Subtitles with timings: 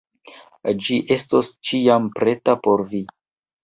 [0.85, 3.09] Ĝi estos ĉiam preta por vi.